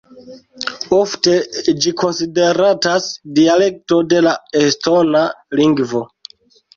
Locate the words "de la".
4.15-4.33